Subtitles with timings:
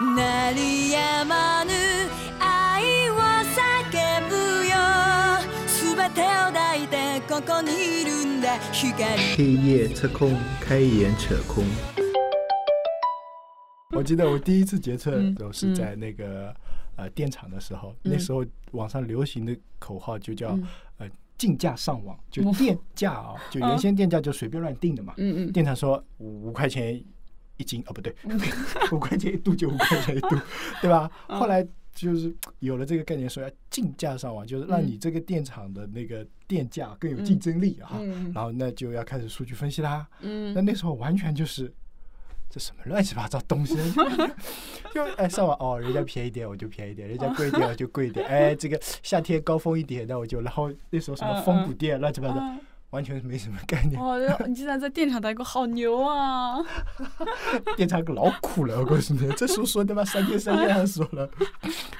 [0.00, 1.72] 鳴りやまぬ
[2.40, 4.34] 愛を叫ぶ
[4.66, 4.76] よ
[5.66, 9.04] 全てを抱いてここにいるんだ光
[9.36, 11.64] 黑夜测空，开眼扯空。
[13.96, 16.54] 我记得我第一次决策嗯都是在那个、
[16.96, 20.66] 呃电厂的时候，那时候网上流行的口号就叫、嗯
[20.98, 25.14] 呃竞价上网，就哦电价啊，就原先电价就随便乱定的嘛。
[25.18, 27.00] 嗯嗯电厂说五五块钱
[27.57, 28.13] 一斤，哦不对，
[28.91, 30.35] 五块钱一度就五块钱一度，
[30.81, 31.09] 对吧？
[31.27, 37.91] 嗯后来就是有了这个概念，说要竞价上网，就是让嗯你这个电厂的那个电价更有竞争力啊。
[37.99, 40.07] 嗯然后那就要开始数据分析啦。
[40.21, 41.71] 嗯那那时候完全就是
[42.49, 43.75] 这什么乱七八糟东西，
[44.93, 52.59] 就哎上网哦，人家便宜点我就便宜点，人家贵一点我就贵一点，哎这个夏天高峰一点那我就，然后那时候什么风谷店乱七八糟，啊
[52.93, 56.63] 完全没什么概念，哦，你竟然在电厂待过，好牛啊！
[57.75, 61.27] 电厂可老苦了，我告诉你，这书说他妈三天三夜还说了，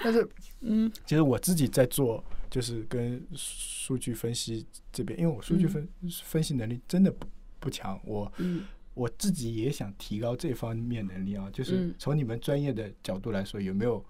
[0.04, 0.30] 但是
[0.62, 0.92] 嗯。
[1.04, 5.90] 其实我自己在做，就是跟数据分析这边，因为我数据分、
[6.24, 7.26] 分析能力真的不
[7.60, 8.64] 不强，我嗯。
[8.94, 11.96] 我自己也想提高这方面能力啊，就是嗯。
[11.98, 14.06] 从你们专业的角度来说，有没有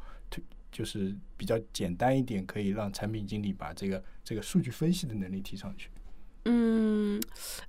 [0.69, 5.89] 就是比较简单一点，可以让产品经理把这个这个数据分析的能力提上去？
[6.45, 7.21] 嗯，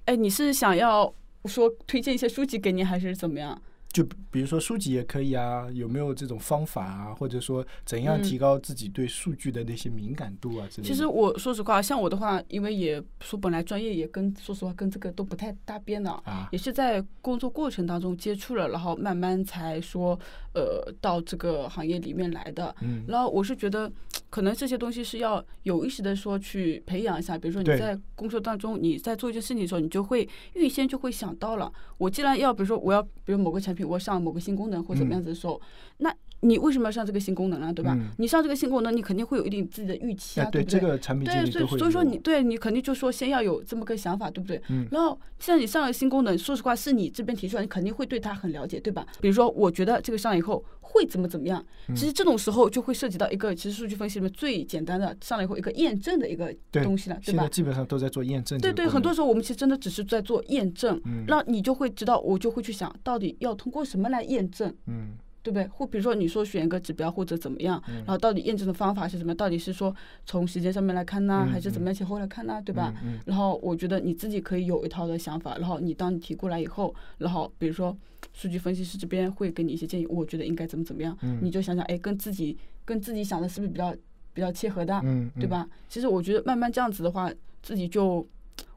[0.05, 1.13] 哎，你是想要
[1.45, 3.61] 说推荐一些书籍给你，还是怎么样？
[3.93, 10.93] 就比比如说书籍也可以啊，有没有这种方法啊，或者说怎样嗯提高自己对数据的那些敏感度啊之类的？
[10.93, 20.19] 其实我说实话，像我的话，因为也说本来专业也跟说实话跟这个都不太搭边的，啊也是在工作过程当中接触了，然后慢慢才说
[20.55, 22.75] 呃到这个行业里面来的。
[22.81, 23.89] 嗯然后我是觉得，
[24.35, 27.39] 可能这些东西是要有意识的说去培养一下。
[27.39, 35.61] 比如说你在工作当中，你在做一件事情的时候，你就会预先就会想到了，我既然要比如说我要比如某个产品，我上某个新功能或怎么样子的时候，
[35.99, 37.73] 那你为什么要上这个新功能呢？
[37.73, 37.95] 对吧？
[37.97, 40.81] 嗯你上这个新功能，你肯定会有一定自己的预期啊，哎，对不对？
[40.81, 44.61] 这个产品经对，所以所以说你对你肯定就说先要有这么个想法，对不对？
[44.69, 49.07] 嗯然后像你上了新功能，说实话是你这边提出来，你肯定会对它很了解，对吧？
[49.21, 57.33] 比如说，我觉得这个上以后会怎么怎么样，嗯其实这种时候就会涉及到一个，其实数据分析里面最简单的上来以后一个验证的一个东西了，对吧？
[57.33, 58.87] 现在基本上都在做验证对对。
[58.87, 64.73] 很多时候我们其实真的只是在做验证，嗯那你就会知道，我就会去想到底要通过什么来验证。
[64.87, 65.69] 嗯对不对？
[65.69, 69.35] 或比如说你说选一个指标或者怎么样，嗯然后到底验证的方法是什么？
[69.35, 69.95] 到底是说
[70.25, 72.61] 从时间上面来看呢，嗯还是怎么样前后来看呢？
[72.65, 72.93] 对吧？
[73.27, 77.95] 然后我觉得你自己可以有一套的想法，然后你当你提过来以后，然后比如说
[78.33, 82.57] 数据分析师这边会给你一些建议，我觉得应该怎么怎么样，嗯你就想想，哎，跟自己
[82.87, 83.95] 跟自己想的是不是比较
[84.33, 85.69] 比较切合的，嗯，对吧？
[85.91, 87.31] 其实我觉得慢慢这样子的话，
[87.63, 88.27] 自己就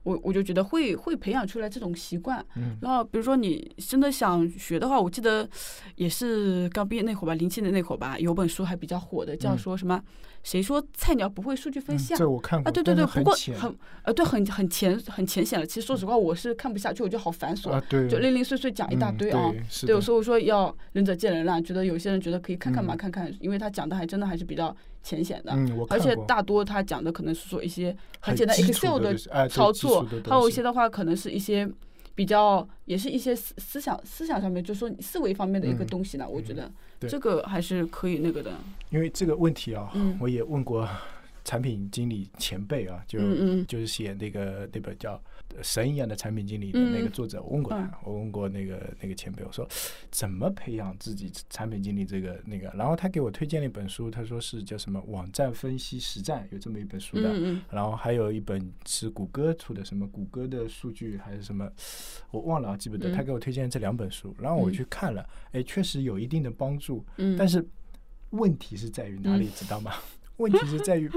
[0.03, 2.43] 我我就觉得会会培养出来这种习惯。
[2.55, 5.47] 嗯然后比如说你真的想学的话，我记得
[5.95, 10.01] 也是刚毕业那会儿吧，零七年那会儿吧，有本书还比较火的，叫嗯说什么？
[10.47, 12.17] 谁说菜鸟不会数据分嗯析啊？
[12.17, 15.65] 这我看过啊，对对对，不过很呃，对，很很浅很浅显了。
[15.65, 19.53] 其实说实话，我是看不下去，我觉得好繁琐，啊，对，就零零碎碎讲一大嗯堆啊。
[19.85, 21.59] 对，所以我说要仁者见仁啦。
[21.59, 25.51] 觉得有些人觉得可以看看嘛，嗯看看，因为他讲的还真的还是比较浅显的。
[25.53, 27.87] 嗯，而且大多他讲的可能是说一些
[28.21, 31.69] 很很简单 Excel 的操作还有一些的话可能是一些
[32.17, 36.27] 比较，也是一些思思想思想上面，就说你思维方面的一个嗯东西呢。
[36.27, 38.51] 我觉得这个还是可以那个的。
[38.89, 40.89] 因为这个问题啊，嗯我也问过
[41.43, 43.19] 产品经理前辈啊，就、
[43.65, 45.13] 就是写那个那本叫
[45.63, 47.11] 《神一样的产品经理》的那个嗯。
[47.11, 47.91] 作者，我问过他，嗯。
[48.03, 49.67] 我问过那个那个前辈，我说
[50.11, 57.33] 怎么培养自己产品经理这个那个，然后他给我推荐了一本书，他说是叫什么网站分析实战，有这么一本书的，
[57.69, 61.69] 然后还有一本是谷歌出的，什么谷歌的数据还是什么，
[62.31, 63.09] 我忘了啊，记不得。
[63.09, 63.13] 嗯。
[63.13, 67.05] 他给我推荐这两本书，然后我嗯去看了，哎，确实有一定的帮助。
[67.17, 67.65] 嗯，但是
[68.31, 69.93] 问题是在于哪里，知道吗？
[70.37, 71.09] 问题是在于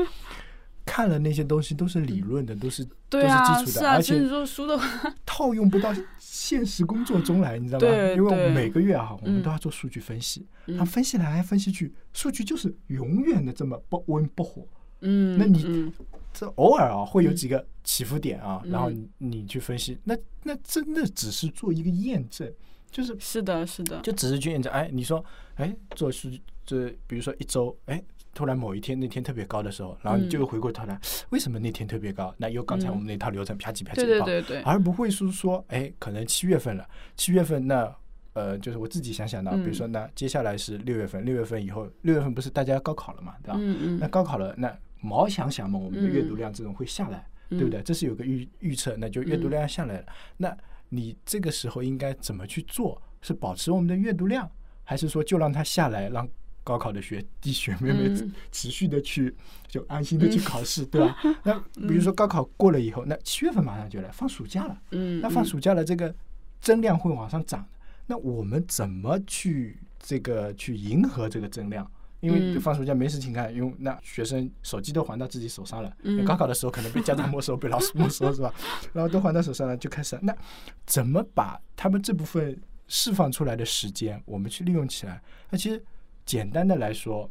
[0.84, 7.86] 看了那些东西都是理论的，都是对啊，都是基础的，啊，而且你说书的话，套用不到现实工作中来，你知道吗？
[7.86, 10.76] 因为我们每个月啊，我们嗯都要做数据分析，嗯。
[10.78, 14.66] 它分析来分析去，数据就是永远的这么不温不火。
[15.00, 15.92] 嗯，那你嗯。
[16.32, 18.70] 这偶尔啊会有嗯几个起伏点啊，嗯。
[18.70, 22.48] 然后你你去分析，那那真的只是做一个验证，
[22.90, 24.72] 就是是的，是的，就只是去验证。
[24.72, 25.24] 哎，你说，
[25.56, 28.02] 哎，做数据，这比如说一周，哎，
[28.34, 31.00] 突然某一天那天特别高的时候，然后你就嗯回过头来，
[31.30, 32.34] 为什么那天特别高？
[32.38, 37.94] 那有刚才嗯我们那套流程啪叽啪叽对对报对对，而不会是说，哎，可能七月份了，七月份那。
[38.32, 43.56] 呃，就是我自己想想的，比如嗯说，那接下来是六月份，六月份以后，六月份不是大家要高考了嘛，对吧？
[43.58, 47.82] 嗯嗯，那高考了，那毛想想嘛，我们的阅读嗯量这种会下来，嗯对不对？
[47.82, 50.06] 这是有个预预测，那就阅读嗯量下来了。
[50.36, 50.56] 那
[50.90, 53.00] 你这个时候应该怎么去做？
[53.22, 54.50] 是保持我们的阅读量，
[54.82, 56.26] 还是说就让他下来，让
[56.64, 59.34] 高考的学弟学妹们嗯持续的去
[59.68, 61.16] 就安心的去考试，对吧？
[61.44, 66.14] 那比嗯如说高考过了以后，那七月份马上就来放暑假了，嗯，那放嗯暑假了，这个
[66.60, 67.68] 增量会往上涨的。
[68.06, 71.90] 那我们怎么去这个去迎合这个增量？
[72.20, 75.90] 因为嗯放暑假没事情干，因为那学生手机都还到自己手上了。
[76.02, 78.54] 嗯高考的时候可能被家长没收，被老师没收是吧？
[78.92, 80.36] 然后都还到手上了，就开始那
[80.86, 85.20] 怎么把他们这部分释放出来的时间，我们去利用起来？
[85.48, 85.82] 那其实
[86.26, 87.30] 简单的来说，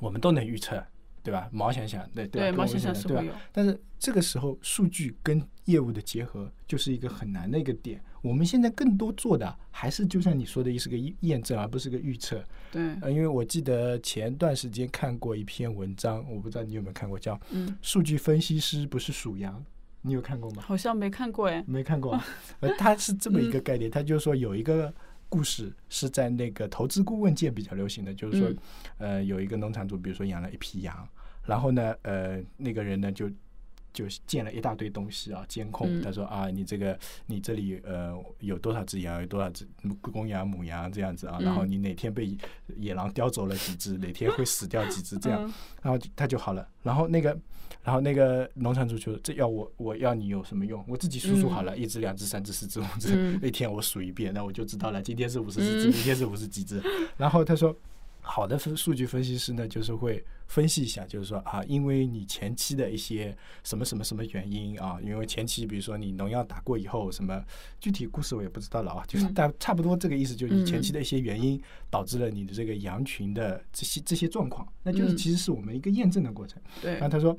[0.00, 0.82] 我们都能预测，
[1.22, 1.48] 对吧？
[1.52, 8.02] 毛想想，对对毛跟我们先生想对吧但是这个时候，数据跟业务的结合就是一个很难的一个点。
[8.22, 12.42] 我们现在更多做的还是就像你说的，是个验验证，而不是个预测。
[12.70, 19.58] 对，呃，因为我记得前段时间看过一篇文章，我不知道你有没有看过，叫《嗯，数据分析师不是属羊》，
[20.00, 20.62] 你有看过吗？
[20.62, 22.24] 好像没看过哎，没看过啊。
[22.60, 24.94] 呃，它是这么一个概念，它就是说有一个
[25.28, 28.56] 故事是在那个投资顾问界比较流行的，就是说嗯，
[28.98, 31.08] 呃，有一个农场主，比如说养了一批羊，
[31.44, 33.28] 然后呢，呃，那个人呢就
[33.92, 35.86] 就建了一大堆东西啊，监控。
[35.88, 39.66] 嗯他说啊，你这个你这里呃有多少只羊，有多少只
[40.00, 42.36] 公羊、母羊这样子啊，然后嗯你哪天被
[42.76, 45.52] 野狼叼走了几只， 哪天会死掉几只这样，嗯
[45.82, 46.66] 然后他就好了。
[46.82, 47.38] 然后那个，
[47.84, 50.84] 然后那个农场主就说：“这要我我要你有什么用？
[50.88, 56.82] 我自己数数好了，一只、两只、三只、四只、五只，嗯那天我数一遍，那我就知道了，今天是五十几只，嗯明天是五十几只。”
[57.16, 57.76] 然后他说。
[58.24, 63.34] 好的分数据分析师呢，就是会分析一下，就是说啊，因为你前期的一些
[63.64, 67.42] 什么什么什么原因啊，因为前期比如说你农药打过以后，什么
[67.80, 69.32] 具体故事我也不知道了啊，就是嗯。
[69.32, 71.58] 大差不多这个意思，就是你前期嗯的一些原因
[71.88, 75.16] 导致了你的这个羊群的这些这些状况，那就是嗯。
[75.16, 76.60] 其实是我们一个验证的过程。
[76.82, 76.92] 对。
[76.98, 77.34] 然后，他说，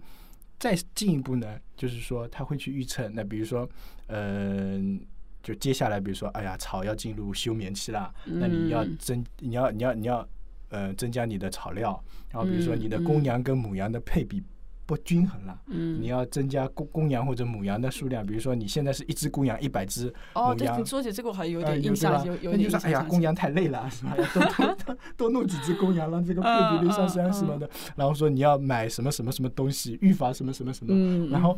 [0.58, 3.70] 再进一步呢，就是说他会去预测，那比如说，
[4.08, 5.00] 嗯、
[5.44, 8.98] 就接下来比如说，哎呀，草要进入休眠期啦，那你要嗯。
[9.00, 10.28] 增，你要你要你要
[10.74, 14.44] 呃增加你的草料，然后比如说你的公羊跟母羊的配比
[14.86, 15.58] 不均衡了。
[15.68, 22.78] 嗯，你要增加公公羊或者母羊的数量，比如说你现在是一只公羊一百只，哦，对，你说起这个我还有呃点印象，有有点印象。
[22.80, 24.14] 是哎呀，公羊太累了， 是吧？
[24.18, 27.70] 要多多弄几只公羊，让这个配比率上升什么的。
[27.96, 30.92] 然后说你要买什么什么什么东西，预防什么什么什么。
[30.94, 31.58] 嗯，然后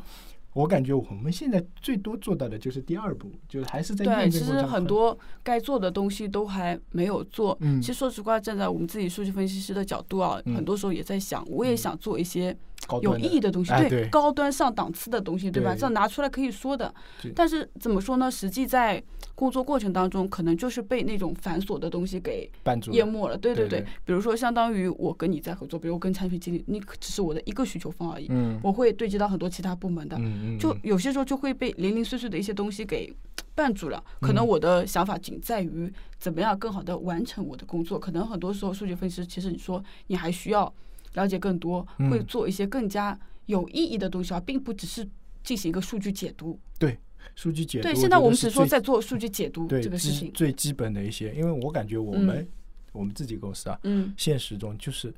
[0.56, 7.57] 我感觉我们现在最多做到的就是第二步，就是还是在对，验其实很多该做的东西都还没有做。
[7.60, 7.81] 嗯。
[7.81, 10.56] 其实说实话，站在我们自己数据分析师的角度啊，嗯。
[10.56, 12.56] 很多时候也在想，我也想做一些
[13.02, 15.74] 有意义的东西，哎对高端上档次的东西，对吧？
[15.74, 16.94] 这样拿出来可以说的。
[17.36, 18.30] 但是怎么说呢？
[18.30, 19.02] 实际在
[19.34, 22.50] 工作过程当中，可能就是被那种繁琐的东西给
[22.92, 23.38] 淹没了。
[23.38, 30.16] 对对对对比如说，相当于我跟你在合作，比如我跟产品经理，你只是我的一个需求方而已，嗯我会对接到很多其他部门的。
[30.18, 33.12] 嗯嗯，就嗯有些时候就会被零零碎碎的一些东西给
[33.56, 34.04] 绊住了。
[34.22, 38.00] 可能嗯我的想法仅在于怎么样更好的完成我的工作。
[38.00, 40.72] 可能很多时候数据分析师，其实你说你还需要
[41.16, 45.06] 了解更多，嗯会做一些更加有意义的东西啊，并不只是
[45.44, 46.58] 进行一个数据解读。
[46.80, 46.98] 对
[47.36, 50.32] 数据解读，对，现在我们得是说在做数据解读这个事情。
[50.32, 52.48] 最基本的一些，因为我感觉我们
[52.92, 55.14] 我们自己公司啊，嗯，现实中就是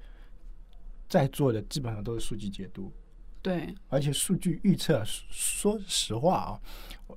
[1.08, 2.92] 在做的基本上都是数据解读，
[3.42, 6.60] 对，而且数据预测，说说实话啊，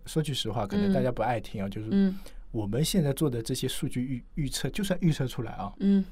[0.07, 2.19] 说句实话，可能嗯大家不爱听啊，就是嗯
[2.51, 6.05] 我们现在做的这些数据预预测，就算预测出来啊，嗯，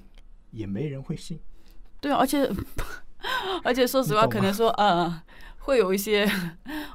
[0.50, 1.38] 也没人会信。
[2.00, 2.50] 对，而且
[3.64, 5.22] 而且说实话，可能说呃。
[5.60, 6.26] 会有一些，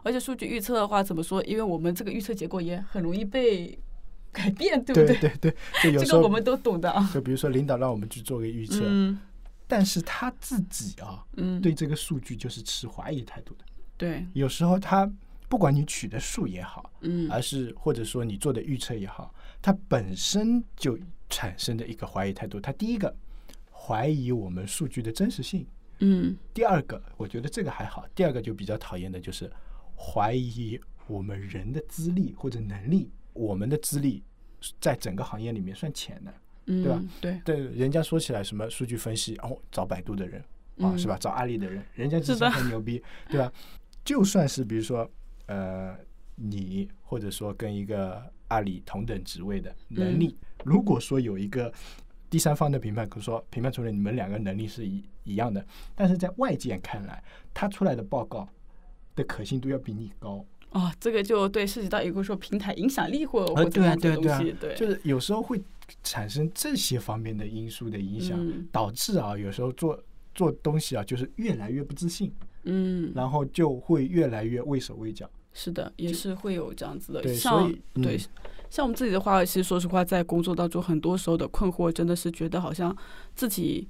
[0.02, 1.44] 而且数据预测的话，怎么说？
[1.44, 3.78] 因为我们这个预测结果也很容易被
[4.32, 5.56] 改变，对不对对对，
[6.00, 7.08] 这个我们都懂的啊。
[7.14, 9.20] 就比如说领导让我们去做个预测，嗯
[9.68, 13.66] 但是他自己啊，嗯，对这个数据就是持怀疑态度的。
[13.96, 15.08] 对，有时候他
[15.48, 19.32] 不管你取的数也好，嗯而是或者说你做的预测也好，
[19.62, 20.98] 他本身就
[21.30, 22.60] 产生的一个怀疑态度。
[22.60, 23.16] 他第一个
[23.86, 25.66] 怀疑我们数据的真实性，
[26.00, 29.52] 嗯第二个我觉得这个还好，第二个就比较讨厌的就是
[29.98, 34.24] 怀疑我们人的资历或者能力，我们的资历
[34.80, 36.34] 在整个行业里面算浅的。
[36.68, 37.04] 嗯，对吧？
[37.20, 40.40] 对，对，人家说起来什么数据分析，哦，找百度的人
[40.78, 41.18] 啊，嗯是吧？
[41.20, 43.52] 找阿里的人，人家智是的商很牛逼，对吧？
[44.06, 45.10] 就算是比如说，
[45.48, 45.94] 呃，
[46.36, 51.70] 你或者说跟一个阿里同等职位的能力，如果说有一个
[52.34, 55.64] 第三方的评判，比如说评判出来你们两个能力是一一样的，
[55.94, 57.24] 但是在外界看来，
[57.54, 58.50] 他出来的报告
[59.16, 60.44] 的可信度要比你高。
[60.72, 65.62] 哦，这个就对涉及到一个说平台影响力或对啊对啊对，就是有时候会
[66.02, 75.30] 产生这些方面的因素的影响，嗯导致啊，有时候做做东西啊，就是越来越不自信，嗯，然后就会越来越畏手畏脚。
[75.54, 77.22] 是的，也是会有这样子的。
[77.22, 78.20] 对，像对嗯，
[78.70, 82.96] 像我们自己的话，其实说实话，在工作当中，很多时候的困惑真的是觉得好像
[83.36, 83.88] 自己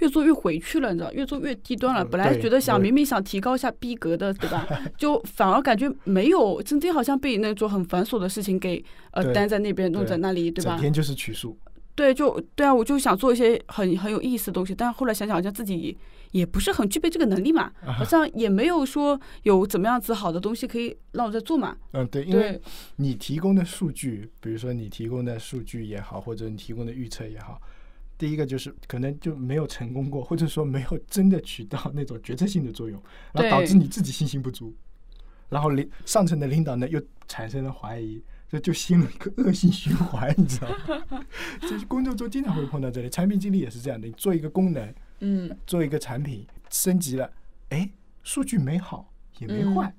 [0.00, 2.02] 越做越回去了，你知道，越做越低端了。
[2.02, 4.66] 嗯本来觉得想明明想提高一下逼格的，对吧？
[4.96, 10.72] 就反而感觉没有，今天好像被那种很繁琐的事情给呃对担在那边，弄在那里，对吧？
[10.72, 11.56] 整天就是取数，
[11.94, 15.96] 对，就对啊，我就想做一些很很有意思的东西，但是后来想想，好像自己
[16.32, 21.76] 也不是很具备这个能力嘛，啊好像也没有说有怎么样子好的东西可以让我在做嘛。
[21.92, 22.60] 嗯，对，因为，
[22.96, 27.60] 你提供的数据，比如说你提供的数据也好，或者你提供的预测也好，
[28.18, 33.00] 第一个就是可能就没有成功过，或者说没有真的起到那种决策性的作用，
[33.32, 34.74] 然后导致你自己信心不足，
[35.48, 38.20] 然后领上层的领导呢又产生了怀疑。
[38.54, 40.68] 这就陷入一个恶性循环，你知道
[41.10, 41.20] 吗？
[41.60, 44.06] 就是工作中经常会碰到这里，产品经理也是这样的。
[44.06, 47.28] 你做一个功能，嗯，做一个产品升级了，
[47.70, 47.90] 哎，
[48.22, 49.92] 数据没好也没嗯坏，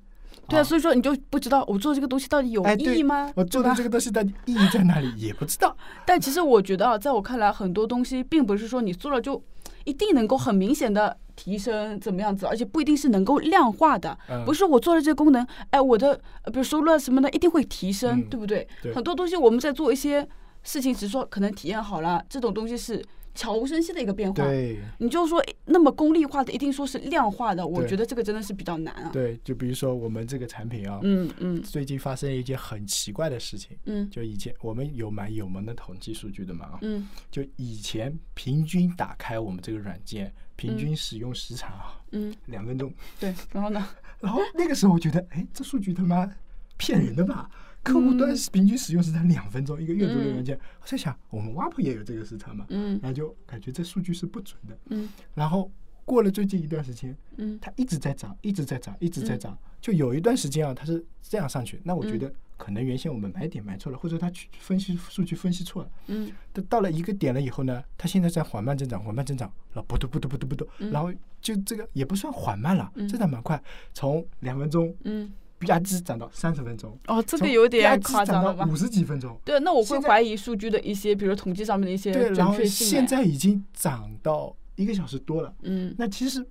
[0.47, 3.29] 对啊，所以说你就不知道我做这个东西到底有意义吗？
[3.35, 5.75] 我做的这个东西的意义在哪里也不知道。
[6.07, 9.43] 但其实我觉得啊，在我看来，很多东西并不是说你做了就
[9.83, 14.17] 一定能够很明显的提升怎么样子，而且不一定是能够量化的。
[14.29, 18.67] 嗯不是我做了这个功能，哎，我的呃比如收入啊什么的一定会提升，嗯对不对？
[18.81, 20.27] 对很多东西我们在做一些
[20.63, 24.43] 事情，只是说可能体验好了，这种东西是悄无声息的一个变化。
[24.45, 29.09] 对你就说那么功利化的，一定说是量化的，我觉得这个真的是比较难啊。
[29.11, 33.77] 对，就比如说我们这个产品啊，嗯嗯最近发生了一件很奇怪的事情。
[33.85, 43.33] 嗯就以前我们有蛮有门的统计数据的嘛啊，嗯就以前平均打开我们这个软件，平均使用时长啊嗯，两分钟，对。
[43.51, 43.87] 然后呢？
[44.21, 46.29] 然后那个时候我觉得，哎，这数据他妈
[46.77, 47.49] 骗人的吧？
[47.83, 54.75] 客户端是平均使用时长两分钟一个阅读类软件，我在想，我们 WAP 也有这个时长嘛，嗯然后就感觉这数据是不准的。
[54.89, 55.69] 嗯然后
[56.05, 59.57] 过了最近一段时间，嗯它一直在涨，一直在涨，一直在涨。
[59.81, 65.89] 就有一段时间啊，它是这样上去，那我觉得可能原先我们买点买错了，或者它去分析数据分析错了。
[66.07, 73.61] 嗯它到了一个点了以后呢，它现在在缓慢增长，缓慢增长，然后不嘟不嘟不嘟不嘟，然后就这个也不算缓慢了，增长蛮快，
[73.93, 75.31] 从两分钟嗯。
[75.57, 78.73] 吧唧涨到三十分钟，哦，这个有点夸张了吧涨到？
[78.73, 79.39] 五十几分钟。
[79.45, 82.61] 对，那我会怀疑数据的一些，比如统计上面的一些对，然后。
[82.65, 85.53] 现，在已经涨到一个小时多了。
[85.63, 86.45] 嗯那其实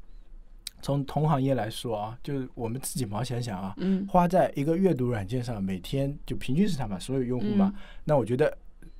[0.82, 8.56] 从同行业来说啊，就是我们自己毛想想啊，嗯花在一个阅读软件上，每天就平均时长嘛，所有用户嘛，嗯那我觉得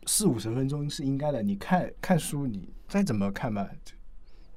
[0.06, 1.42] 四五十分钟是应该的。
[1.42, 3.66] 你看看书，你再怎么看嘛，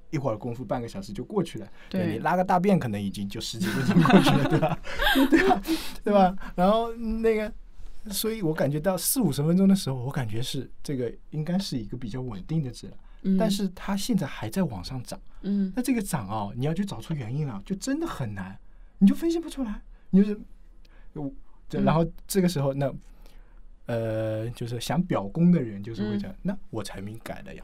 [0.09, 1.67] 一会儿功夫半个小时就过去了。
[1.89, 4.79] 对你拉个大便可能已经就十几分钟过去了，对吧？
[5.29, 5.61] 对吧？
[6.05, 6.35] 对吧？
[6.55, 7.51] 然后那个，
[8.09, 12.97] 所以我感觉到四五十分钟的时候，我感觉是这个应该是一个比较稳定的值了。
[13.23, 15.19] 嗯，但是它现在还在往上涨。
[15.41, 18.57] 嗯那这个涨啊，你要去找出原因了，就真的很难，
[18.97, 20.39] 你就分析不出来，你就是，
[21.13, 21.31] 我
[21.69, 22.91] 这嗯然后这个时候那，
[23.85, 27.63] 呃，就是想表功的人就是嗯会讲，那我产品改了呀，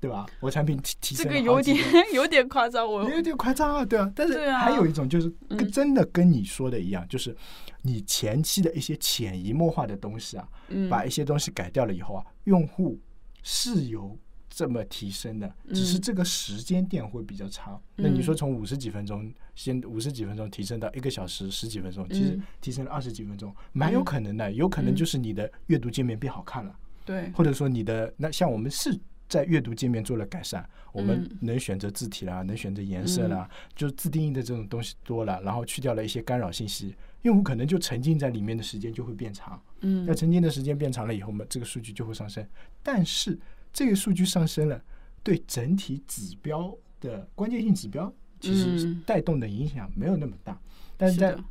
[0.00, 0.26] 对吧？
[0.40, 1.78] 我产品提提这升个有点
[2.12, 4.12] 有点夸张，我有点夸张啊，对啊。
[4.14, 7.34] 但是还有一种就是跟嗯真的跟你说的一样，就是
[7.82, 12.98] 你前期的一些潜移默化的东西啊，嗯把一些东西改掉了以后啊，用户
[13.42, 14.18] 是有
[14.54, 17.80] 这么提升的，只是嗯这个时间点会比较长。
[17.96, 24.52] 那你说从五十几分钟，先五十几分钟提升到一个小时十几分钟，其实嗯提升了二十几分钟，蛮有可能的。
[24.52, 28.98] 有可能嗯就是你的阅读界面变好看了，对，或者说你的那像我们是。
[29.26, 39.60] 在阅读界面做了改善，我们嗯能选择字体啦，能选择颜色啦，就自定义的这种东西多了，然后去掉了一些干扰信息，用户可能就沉浸在里面的时间就会变长。
[39.80, 42.46] 嗯那沉浸的时间变长了以后我们，这个数据就会上升。
[42.82, 43.36] 但是
[43.74, 44.82] 这个数据上升了，
[45.22, 50.58] 对整体指标的关键性指标其实嗯带动的影响没有那么大。
[50.96, 51.44] 但是在是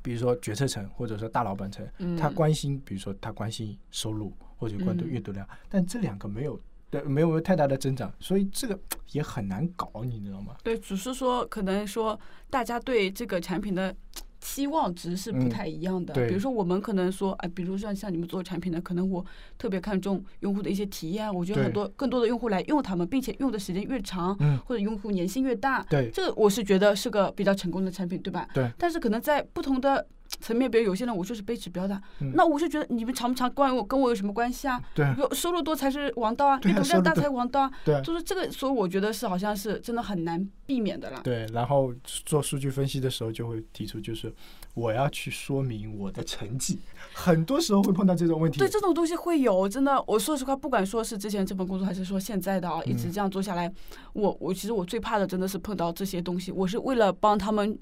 [0.00, 6.58] 比如说决策层或者说大老板层，嗯他关心，比如说他关心收入或者关注嗯阅读量，但这两个没有。
[6.92, 8.78] 对，没有太大的增长，所以这个
[9.12, 10.54] 也很难搞，你知道吗？
[10.62, 12.20] 对，只是说可能说
[12.50, 13.96] 大家对这个产品的
[14.42, 16.12] 期望值是不嗯太一样的。
[16.12, 19.24] 对比如说我们可能说，哎，比如说像你们做产品的，可能我
[19.56, 28.48] 特别看重用户的一些体验，我觉得很多更多的用户来用他们，并且用的时间越长，嗯，或者用户粘性越大，对这个我是觉得是个比较成功的产品，对吧？
[28.52, 28.68] 对。
[28.76, 30.04] 但是可能在不同的
[30.40, 34.80] 层面，比如有些人我就是背指标的，嗯那我是觉得你们长不长关于我跟我有什么关系啊？
[34.94, 41.20] 对比如收入多才是王道啊，阅读量大才是王道啊，对就是这个，所以我觉得是好像是真的很难避免的啦。
[41.22, 44.32] 对，然后做数据分析的时候就会提出，就是
[44.74, 46.78] 我要去说明我的成绩，
[47.12, 48.58] 很多时候会碰到这种问题。
[48.58, 53.72] 对这种东西会有，真的，我说实话，不管说是之前这份工作，还是说现在的啊，一直嗯这样做下来，
[54.14, 57.78] 我我其实我最怕的真的是碰到这些东西，我是为了帮他们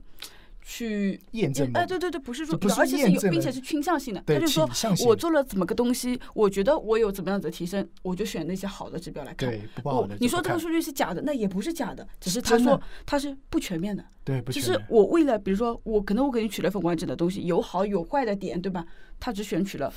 [0.62, 4.22] 去验证哎，对对对，不是说而且是有，并且是倾向性的。
[4.26, 4.68] 他就说
[5.06, 9.48] 我做了怎么个东西，我觉得我有怎么样子的提升，我就选那些好的指标来看。
[9.48, 14.04] 对不你说这个数据是假的，那也不是假的，只是他说他是不全面的。
[14.24, 18.84] 对不就是我为了，比如说我可能我给你取了一份完整的东西，有好有坏的点，对吧？
[19.18, 19.92] 他只选取了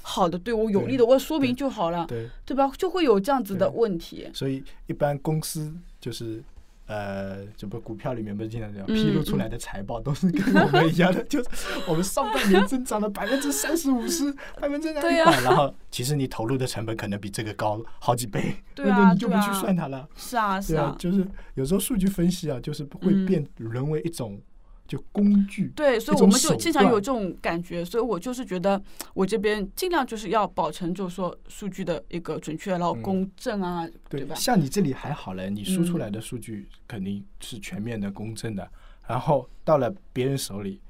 [0.00, 2.70] 好的，对我有利的，我说明就好了，对，对吧？
[2.78, 4.28] 就会有这样子的问题。
[4.32, 6.42] 所以一般公司就是。
[6.86, 11.48] 呃，这不股票里面不是经常这样嗯披露出来的财报都是跟我们一样的， 就是
[11.88, 20.06] 我们上半年增长了百分之三十五十，百分之哪对呀然后其实你投入的成本可能比这个高好几倍，对啊你就不去算它了。
[20.14, 23.24] 是啊，是对啊啊，，就是有时候数据分析啊，就是会嗯。
[23.24, 24.38] 变沦为一种
[24.86, 25.72] 就工具。
[25.74, 28.80] 对，所以我们就经常有这种感觉，所以我就是觉得
[29.14, 34.34] 我这边尽量就是要保存，就是说数据的一个准确，然后嗯公正啊，对吧？
[34.34, 38.68] 像你这里还好嘞，你输出嗯来的数据肯定是全面的、公正的，
[39.06, 40.80] 然后到了别人手里，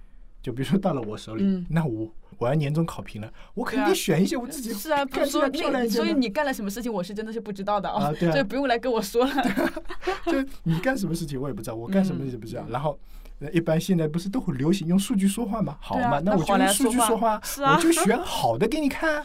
[0.42, 6.04] 就比如说到了我手里，嗯那我我要年终考评了，我肯定选一些我自己是啊，不是说看起来漂亮那，一些的。
[6.04, 9.32] 所以你干了什么事情，我是真的是不知道的啊对啊 所以不用来跟我说了。
[10.26, 12.66] 就你干什么事情我也不知道，我干什么嗯也不知道。
[12.68, 15.76] 然后呃一般现在不是都很流行用数据说话吗？
[15.80, 19.24] 好嘛啊嘛，我就用数据说话我就选 好的给你看啊，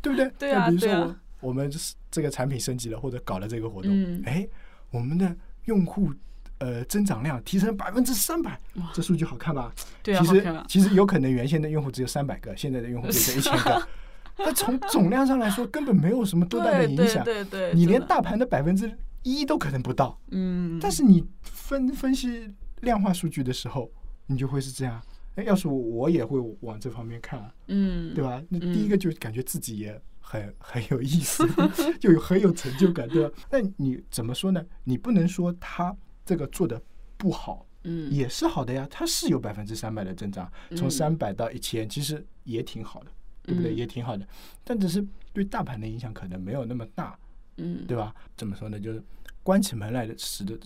[0.00, 0.30] 对不对？
[0.38, 1.70] 对啊那比如说我啊我们
[2.10, 4.46] 这个产品升级了，或者搞了这个活动嗯，哎，
[4.90, 6.12] 我们的用户
[6.58, 8.60] 呃增长量提升百分之三百，
[8.92, 9.72] 这数据好看吧？
[10.02, 10.62] 对啊，其实。
[10.68, 13.88] 其实有可能原先的用户只有三百个，现在的用户变成一千个，
[14.38, 18.90] 那从总量上来说根本没有什么多大的对对影响，对对，你连大盘的百分之
[19.22, 20.18] 一都可能不到。
[20.30, 23.90] 嗯，但是你分分析量化数据的时候，
[24.26, 25.00] 你就会是这样。
[25.36, 28.42] 哎，要是我，我也会往这方面看啊，嗯，对吧？
[28.48, 31.46] 那嗯第一个就感觉自己也很 很有意思，
[32.00, 33.34] 就有很有成就感，对吧？
[33.50, 34.64] 那你怎么说呢？
[34.84, 35.96] 你不能说他
[36.26, 36.80] 这个做的
[37.16, 43.10] 不好，嗯，也是好的呀，它是有百分之三百的增长，从嗯三百到一千，其实也挺好的，
[43.42, 43.72] 对不对？
[43.72, 44.26] 嗯也挺好的，
[44.64, 47.16] 但只是对大盘的影响可能没有那么大，
[47.56, 48.12] 嗯，对吧？
[48.36, 48.80] 怎么说呢？
[48.80, 49.00] 就是
[49.44, 50.58] 关起门来的时的，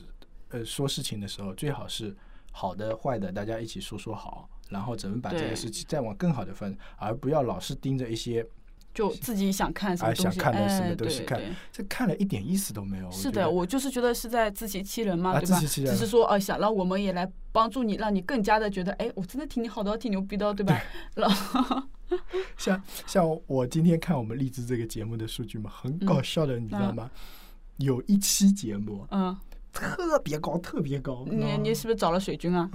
[0.54, 2.14] 呃，说事情的时候，最好是
[2.52, 8.46] 好的、坏的，大家一起说说好，然后怎么把这对个事情再往更好的分，而不要老是盯着一些
[8.92, 13.10] 就自己想看什么啊东西，想看的什么哎东西看对对这看了一点意思都没有。
[13.10, 15.58] 是的，我就是觉得是在自欺欺人嘛，啊对吧？
[15.58, 20.80] 自欺欺人只是说，呃，想让我们也来帮助你，让你更加的觉得，哎，我真的挺你好的哦，挺牛逼的哦，对吧？
[21.16, 21.82] 然后，
[22.56, 27.10] 像像我今天看我们荔枝这个节目的数据嘛，很搞笑的，你知道吗？
[27.78, 29.36] 有一期节目嗯，
[29.74, 31.24] 特别高， 特别高。
[31.26, 32.70] 你你是不是找了水军啊？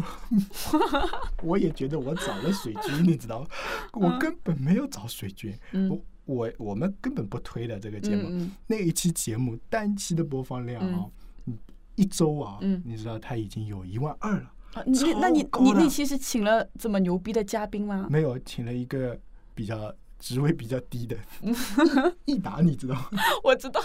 [1.41, 3.47] 我也觉得我找了水军，你知道吗？
[3.93, 8.27] 我根本没有找水军，嗯我我我们根本不推的这个节目。
[8.29, 11.05] 嗯那一期节目单期的播放量啊，
[11.45, 11.57] 嗯
[11.95, 14.53] 一周啊，嗯你知道他已经有一万二了。
[14.73, 18.07] 啊，你那你你那期是请了这么牛逼的嘉宾吗？
[18.09, 19.19] 没有，请了一个
[19.55, 21.17] 比较职位比较低的
[22.25, 23.09] 益达，你知道吗？
[23.43, 23.81] 我知道，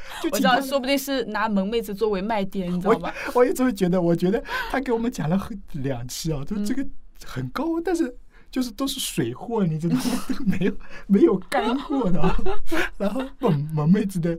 [0.22, 3.12] 就我知道，说不定是拿萌妹子作为卖点，你知我道吗？
[3.34, 6.86] 我一直会觉得，我觉得他给我们讲了很两期啊，就嗯这个
[7.24, 8.16] 很高，但是
[8.50, 10.02] 就是都是水货，你知道吗？
[10.46, 10.72] 没有
[11.06, 12.36] 没有干货的啊。
[12.98, 14.36] 然后萌萌妹子的，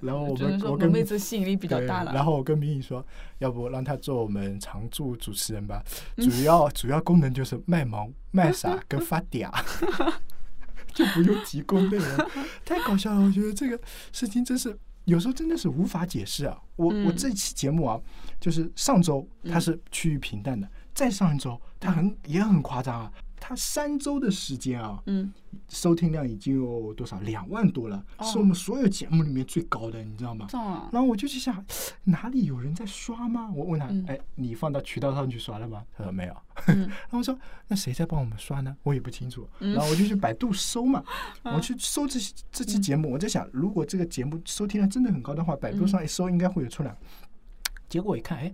[0.00, 2.12] 然后我们我跟妹子吸引力比较大了。
[2.12, 3.04] 然后我跟明宇说，
[3.38, 5.82] 要不让他做我们常驻主持人吧，
[6.16, 9.50] 嗯主要主要功能就是卖萌、卖傻跟发嗲。
[10.94, 12.06] 就不用提供内容，
[12.64, 13.20] 太搞笑了！
[13.20, 13.78] 我觉得这个
[14.12, 14.74] 事情真是
[15.06, 16.56] 有时候真的是无法解释啊。
[16.76, 17.98] 我、我嗯这期节目啊，
[18.38, 23.12] 就是上周它是趋于平淡的，再上一周它很也很夸张啊，
[23.48, 25.32] 它三周的时间啊，嗯，
[25.68, 30.48] 收听量已经有多少两万多了，哦是我们所有节目里面最高的，你知道吗？
[30.90, 31.64] 然后我就去想，
[32.02, 33.48] 哪里有人在刷吗？
[33.54, 35.84] 我问他嗯，哎，你放到渠道上去刷了吗？
[35.96, 36.36] 他说没有。
[36.66, 38.76] 嗯 然后我说，那谁在帮我们刷呢？
[38.82, 39.48] 我也不清楚。
[39.60, 41.04] 嗯然后我就去百度搜嘛，
[41.44, 46.96] 啊我去搜这期这期节目，我在想，如果这个节目收听量真的很高的话，百度嗯上一搜应该会有出来。
[47.88, 48.52] 结果我一看，哎，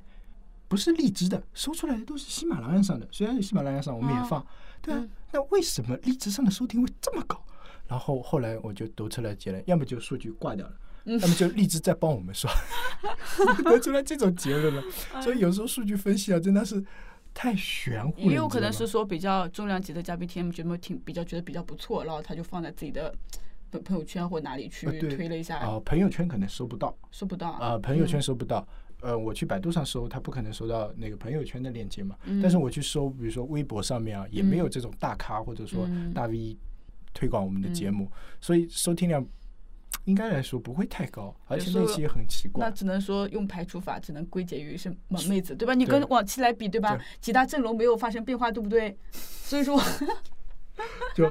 [0.72, 3.06] 不是荔枝的，搜出来的都是喜马拉雅上的。
[3.12, 4.46] 虽然喜马拉雅上我们也哦放，
[4.80, 7.38] 对啊嗯，那为什么荔枝上的收听会这么高？
[7.86, 10.72] 然后后来我就得出来结论，要么就数据挂掉了，
[11.04, 12.50] 嗯要么就荔枝在帮我们刷，
[13.64, 14.82] 得出来这种结论了。
[15.12, 16.82] 哎所以有时候数据分析啊，真的是
[17.34, 18.26] 太玄乎了。
[18.28, 23.14] 也有可能是说比较重量级的嘉宾听节目挺比较觉得比较不错，然后他就放在自己的
[23.70, 28.66] 朋朋友圈或哪里去推了一下，啊、朋友圈可能收不到收不到啊、朋友圈嗯收不到。
[29.02, 32.16] 呃，我去百度上搜，他不可能搜到那个朋友圈的链接嘛。
[32.24, 36.56] 嗯但是我去搜，比如说微博上面啊，也没有嗯这种大咖或者说嗯大 V
[37.12, 38.10] 推广我们的节目，
[38.40, 39.26] 所以收听量
[40.04, 42.70] 应该来说不会太高，而且那期也很奇怪那。
[42.70, 45.74] 只能说用排除法，只能归结于是萌妹子，对吧？
[45.74, 47.04] 你跟往期来比，对吧对？
[47.20, 48.96] 几大阵容没有发生变化，对不对？
[49.12, 49.78] 所以说，
[51.14, 51.30] 就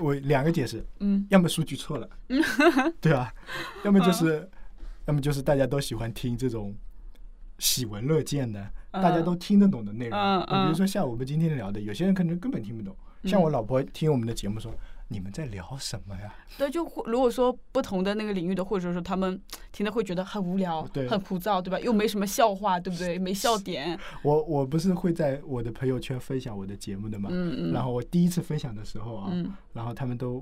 [0.00, 2.08] 我两个解释，嗯，要么数据错了，
[3.00, 3.34] 对吧？
[3.84, 4.48] 要么就是，
[5.06, 6.74] 要么就是大家都喜欢听这种
[7.58, 10.46] 喜闻乐见的，大家都听得懂的内容。
[10.46, 12.94] 比如说像我们今天聊的，有些人可能根本听不懂。
[13.24, 14.72] 像我老婆听我们的节目说
[15.08, 19.40] ：“你们在聊什么呀对，就如果说不同的那个领域的，或者说他们
[19.72, 21.80] 听的会觉得很无聊对、很枯燥，对吧？
[21.80, 23.18] 又没什么笑话，对不对？
[23.18, 27.28] 没笑点，？” 我我不是会在我的朋友圈分享我的节目的嘛？
[27.32, 30.40] 嗯嗯，然后我第一次分享的时候啊，嗯然后他们都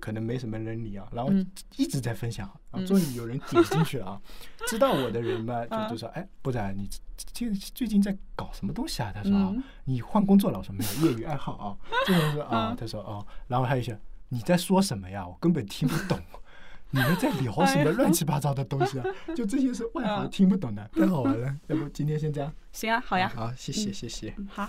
[0.00, 1.46] 可能没什么人理啊，然后嗯
[1.76, 4.20] 一直在分享，然后嗯终于有人点进去了啊，
[4.68, 9.12] 知道我的人嘛，就嗯就说，哎，部长，你最最近在搞什么东西啊？
[9.14, 10.58] 他说啊嗯，你换工作了？
[10.58, 11.76] 我说没有，业余爱好啊。
[12.06, 13.98] 这个人说啊嗯，他说哦，然后还有一些
[14.28, 15.26] 你在说什么呀？
[15.26, 16.18] 我根本听不懂。
[16.90, 19.04] 你们在聊什么乱七八糟的东西啊？
[19.36, 21.54] 就这些是外行嗯听不懂的，太好玩了。
[21.66, 22.50] 要不今天先这样？
[22.72, 24.34] 行啊，好呀，好，谢谢谢谢。
[24.38, 24.68] 嗯好。